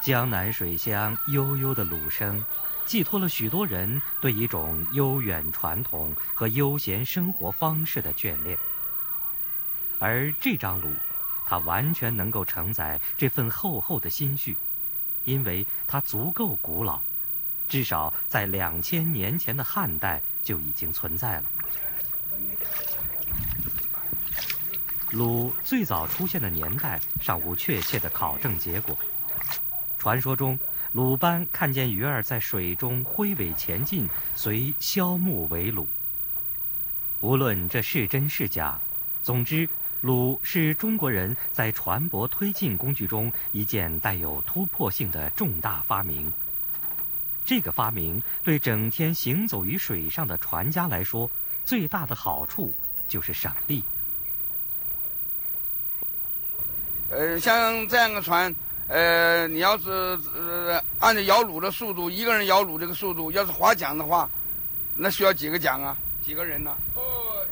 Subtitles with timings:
[0.00, 2.42] 江南水乡悠悠的鲁声，
[2.86, 8.56] 寄托了许多人对一种悠远传统和悠闲生活方式的眷恋。
[9.98, 10.90] 而这张鲁，
[11.44, 14.56] 它完全能够承载这份厚厚的心绪，
[15.24, 17.00] 因为它足够古老，
[17.68, 21.44] 至少在两千年前的汉代就已经存在了。
[25.10, 28.96] 鲁最早出现的年代尚无确切的考证结果。
[29.96, 30.58] 传说中，
[30.92, 35.88] 鲁班看见鱼儿在水中挥尾前进，遂削木为鲁。
[37.20, 38.78] 无论这是真是假，
[39.22, 39.68] 总之，
[40.02, 46.30] 鲁是中国人在船舶推进工具中一件带有突破性的重大发明。
[47.44, 51.28] 这个发明对整天行走于水上的船家来说，
[51.64, 52.72] 最大的好处
[53.08, 53.82] 就是省力。
[57.10, 58.54] 呃，像这样的船，
[58.88, 59.90] 呃，你要是
[60.36, 64.28] 呃按照摇橹的速度，一个人摇橹这个速度，要是划桨的话，
[64.94, 65.96] 那需要几个桨啊？
[66.24, 66.76] 几个人呢？
[66.94, 67.46] 哦，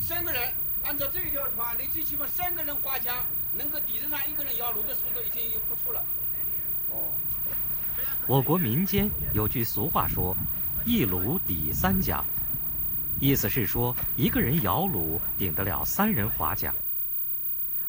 [0.00, 0.42] 三个人。
[0.82, 3.16] 按照这条船，你最起码三个人划桨，
[3.52, 6.00] 能够抵得上一个人摇橹的速度，已经不错了。
[6.92, 7.10] 哦。
[8.28, 10.36] 我国民间有句俗话说
[10.86, 12.24] ：“一橹抵三桨”，
[13.18, 16.72] 意思是说一个人摇橹顶得了三人划桨。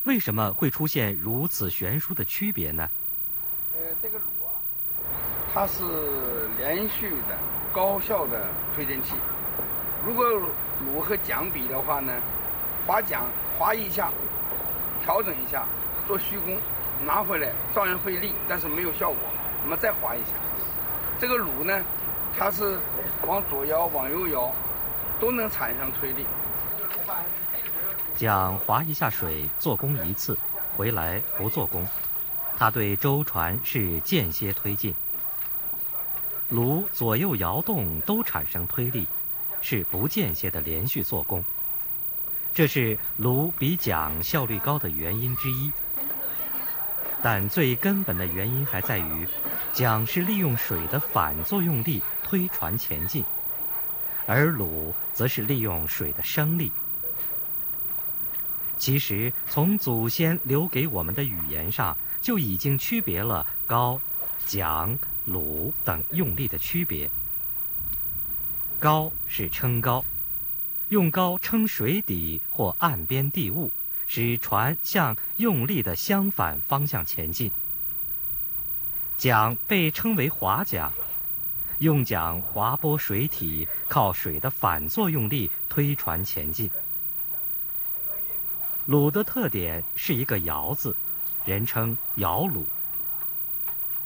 [0.08, 2.90] 为什么会出现如此悬殊的区别呢？
[3.74, 4.56] 呃，这个橹啊，
[5.54, 5.84] 它是
[6.58, 7.38] 连续的、
[7.74, 9.16] 高效的推进器。
[10.06, 10.26] 如果
[10.82, 12.14] 橹和桨比的话呢，
[12.88, 13.26] 划桨
[13.60, 14.10] 划一下，
[15.04, 15.68] 调整一下，
[16.08, 16.58] 做虚功，
[17.06, 19.18] 拿回来照样费力，但是没有效果。
[19.62, 20.32] 那么再划一下，
[21.20, 21.84] 这个橹呢，
[22.38, 22.80] 它是
[23.26, 24.56] 往左摇、往右摇，
[25.20, 26.26] 都能产生推力。
[28.18, 30.38] 桨划一下水，做功一次，
[30.76, 31.88] 回来不做功。
[32.58, 34.94] 它对舟船是间歇推进。
[36.52, 39.08] 橹左右摇动都产生推力，
[39.62, 41.46] 是不间歇的连续做功。
[42.54, 45.72] 这是橹比桨效率高的原因之一。
[47.22, 49.28] 但最根本的原因还在于，
[49.74, 53.24] 桨是利用水的反作用力推船前进，
[54.26, 56.72] 而橹则是利用水的升力。
[58.78, 64.00] 其实，从祖先留给我们的语言上，就已经区别了高、
[64.46, 67.10] 桨、橹等用力的区别。
[68.80, 70.06] 高是撑高，
[70.90, 73.74] 用高撑水底或岸边地物，
[74.06, 77.52] 使船向用力的相反方向前进。
[79.18, 80.92] 桨被称为划桨，
[81.80, 86.70] 用桨划拨水体，靠水的反作用力推船前进。
[88.88, 90.96] 橹的特点是一个“摇”字，
[91.44, 92.64] 人称摇橹。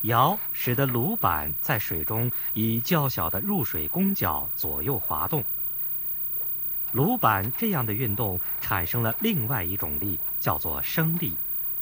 [0.02, 5.44] 摇使得橹板在水中以较小的入水弓角左右滑动。
[6.94, 11.36] 橹板这样的运动产生了另外一种力，叫做升力，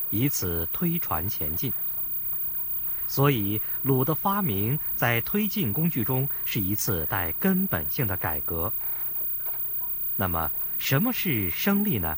[0.10, 1.72] 以此推船前进。
[3.08, 8.72] 所以，橹的发明在推进工具中是一次带根本性的改革。
[10.18, 12.18] 那么，什么是升力呢？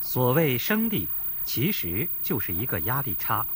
[0.00, 1.08] 所谓升力，
[1.44, 3.46] 其实就是一个压力差。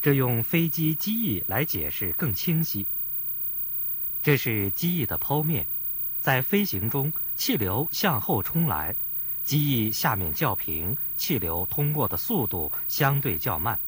[0.00, 2.86] 这用飞机机翼来解释更清晰。
[4.22, 5.66] 这是机翼的剖面，
[6.20, 8.94] 在飞行中，气流向后冲来，
[9.44, 13.78] 机翼下面较平，气流通过的速度相对较慢。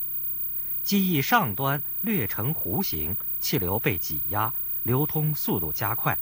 [0.82, 6.18] 机翼上端略呈弧形，气流被挤压，流通速度加快。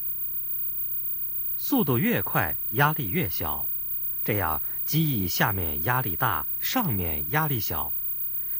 [1.56, 3.66] 速度越快，压力越小。
[4.24, 7.92] 这样，机翼下面压力大，上面压力小，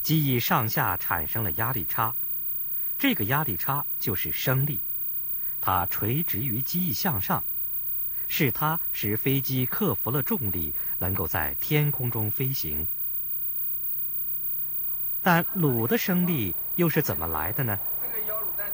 [0.03, 2.15] 机翼上下产生了压力差，
[2.99, 4.81] 这个压力差就是升力，
[5.61, 7.45] 它垂直于机翼向上，
[8.27, 12.87] 是它使飞机克服了重力，能够在天空中飞行。
[15.23, 17.79] 但橹的升力又是怎么来的呢？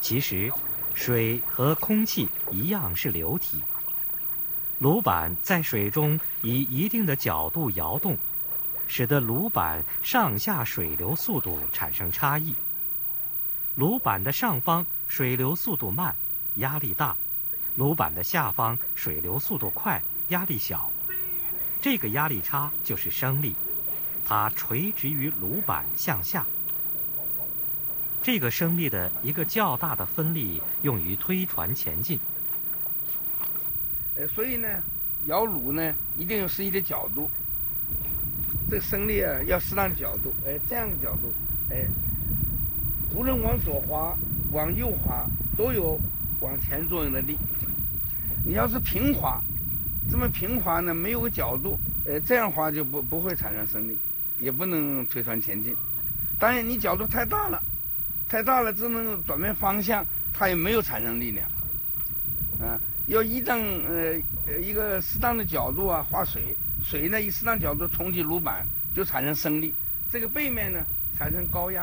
[0.00, 0.52] 其实，
[0.94, 3.62] 水和空气一样是流体。
[4.80, 8.16] 橹板在水中以一定的角度摇动，
[8.88, 12.54] 使得橹板上下水流速度产生差异。
[13.76, 16.16] 橹板的上方水流速度慢，
[16.56, 17.14] 压力大；
[17.76, 20.90] 橹板的下方水流速度快，压力小。
[21.78, 23.54] 这个压力差就是升力，
[24.24, 26.46] 它垂直于橹板向下。
[28.22, 32.18] 这个升力的一个较大的分力用于推船前进。
[34.28, 34.68] 所以呢，
[35.26, 37.30] 摇橹呢，一定有适宜的角度。
[38.68, 41.32] 这个升力啊，要适当的角度，哎，这样的角度，
[41.70, 41.86] 哎，
[43.14, 44.16] 无论往左滑、
[44.52, 45.26] 往右滑，
[45.56, 45.98] 都有
[46.40, 47.36] 往前作用的力。
[48.44, 49.42] 你要是平滑，
[50.08, 53.98] 这么平滑呢，没有个角度，呃，这样滑就不不会产生升力，
[54.38, 55.74] 也不能推船前进。
[56.38, 57.60] 当然，你角度太大了，
[58.28, 61.46] 太大了，只能转变方向，它也没有产生力量。
[63.10, 64.14] 要依仗呃
[64.60, 66.56] 一个适当的角度啊，划水。
[66.82, 68.64] 水呢，以适当角度冲击炉板，
[68.94, 69.74] 就产生升力。
[70.10, 70.80] 这个背面呢，
[71.18, 71.82] 产生高压，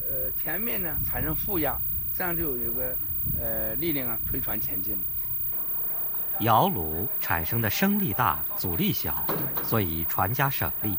[0.00, 1.76] 呃，前面呢产生负压，
[2.16, 2.94] 这样就有个
[3.40, 4.96] 呃力量啊推船前进。
[6.40, 9.26] 摇橹产生的升力大，阻力小，
[9.64, 10.96] 所以船家省力。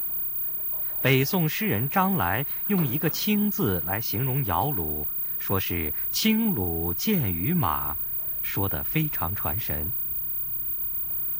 [1.01, 5.05] 北宋诗人张来用一个“轻”字来形容摇橹，
[5.39, 7.95] 说是“轻橹见于马”，
[8.41, 9.91] 说的非常传神。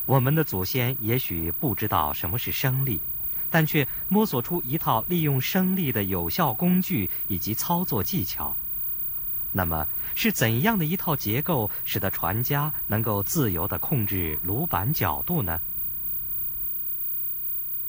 [0.06, 3.00] 我们的祖先也许不知道什么是升力，
[3.50, 8.56] 但却摸索出一套利用升力的有效工具以及操作技巧。
[9.54, 15.60] 那么，是怎样的一套结构使得船家能够自由地控制炉板角度呢？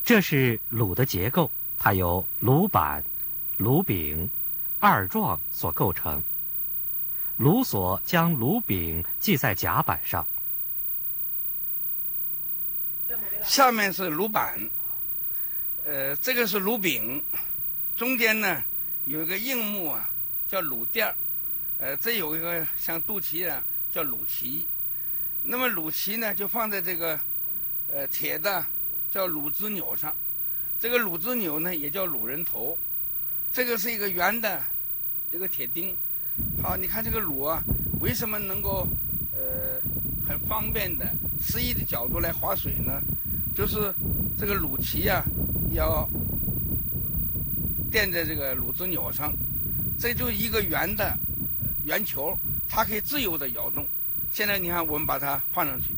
[0.05, 3.05] 这是橹的结构，它由炉板、
[3.56, 4.29] 炉柄、
[4.81, 6.23] 二状所构成。
[7.42, 10.24] 橹索将炉柄系在甲板上。
[13.42, 14.70] 下面是炉板，
[15.84, 17.20] 呃，这个是炉柄，
[17.96, 18.62] 中间呢
[19.06, 20.08] 有一个硬木啊，
[20.48, 21.12] 叫炉垫，
[21.80, 23.60] 呃，这有一个像肚脐啊，
[23.90, 24.64] 叫炉脐。
[25.42, 27.18] 那么炉脐呢就放在这个
[27.92, 28.64] 呃铁的
[29.10, 30.16] 叫炉子钮上，
[30.78, 32.78] 这个炉子钮呢也叫炉人头，
[33.50, 34.62] 这个是一个圆的
[35.32, 35.96] 一个铁钉。
[36.62, 37.62] 好，你看这个炉啊，
[38.00, 38.87] 为什么能够
[39.34, 39.81] 呃
[40.26, 43.00] 很方便的适宜的角度来划水呢？
[43.55, 43.94] 就是
[44.38, 45.23] 这个橹旗呀，
[45.73, 46.08] 要
[47.90, 49.32] 垫在这个橹子钮上，
[49.99, 51.17] 这就一个圆的
[51.84, 52.35] 圆球，
[52.69, 53.87] 它可以自由的摇动。
[54.31, 55.94] 现在你看，我们把它放上去，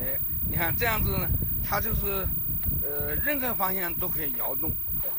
[0.00, 0.18] 哎，
[0.48, 1.28] 你看这样子呢，
[1.62, 2.26] 它就是
[2.90, 4.70] 呃任何方向都可以摇动。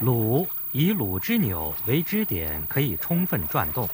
[0.02, 3.88] 橹以橹之钮为支点，可以充分转动。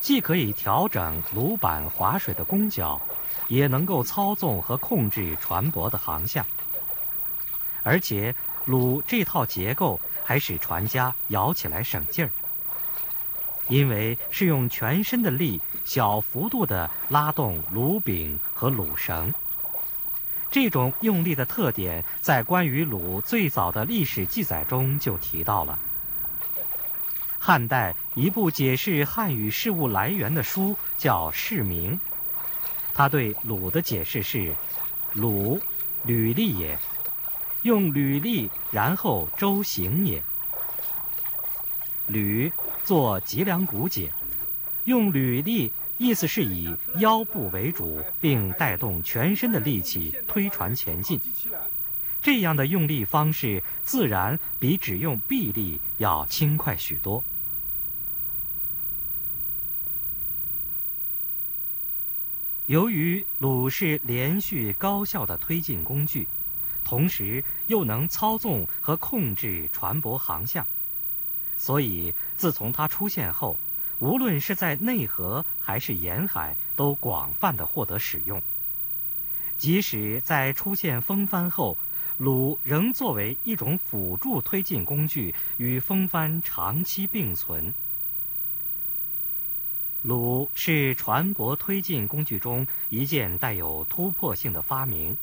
[0.00, 3.00] 既可以调整炉板划水的弓角，
[3.48, 6.44] 也能够操纵和控制船舶的航向。
[7.82, 8.34] 而且，
[8.66, 12.30] 橹这套结构还使船家摇起来省劲儿，
[13.68, 19.32] 因为是用全身的力小幅度地拉动炉柄和橹绳。
[20.54, 25.76] 这种用力的特点，在关于鲁最早的历史记载中就提到了。
[27.40, 31.94] 汉代一部解释汉语事物来源的书叫《释名》，
[32.94, 34.54] 他对鲁的解释是：
[35.14, 35.58] 鲁，
[36.04, 36.78] 履历也，
[37.62, 40.22] 用履历然后周行也。
[42.06, 42.52] 履
[42.84, 44.12] 做脊梁骨解，
[44.84, 51.20] 用履历意思是以腰部为主，并带动全身的力气推船前进。
[52.20, 57.22] 这样的用力方式自然比只用臂力要轻快许多。
[62.66, 66.26] 由于橹是连续高效的推进工具，
[66.82, 70.66] 同时又能操纵和控制船舶航向，
[71.58, 73.60] 所以自从它出现后，
[73.98, 78.42] 无论是在内河还是沿海，都广泛的获得使用。
[79.56, 81.78] 即使在出现风帆后，
[82.18, 87.72] 橹仍作为一种辅助推进工具，与风帆长期并存。
[90.04, 95.16] 橹是船舶推进工具中一件带有突破性的发明。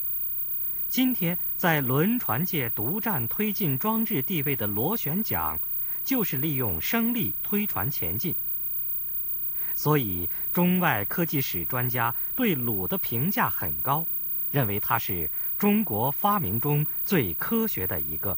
[0.90, 5.60] 今天在轮船界独占推进装置地位的螺旋桨，
[6.04, 8.34] 就是利用升力推船前进。
[9.82, 14.06] 所以，中外科技史专家对鲁的评价很高，
[14.52, 18.38] 认为他是中国发明中最科学的一个。